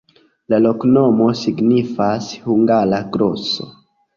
[0.53, 3.71] La loknomo signifas: hungara-groso.